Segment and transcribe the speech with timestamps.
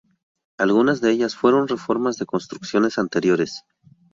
[0.57, 3.65] Algunas de ellas fueron reformas de construcciones anteriores.